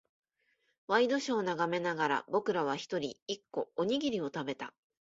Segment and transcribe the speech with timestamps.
[0.87, 4.73] ワイドショーを眺めながら、僕らは一人、一個、おにぎりを食べた。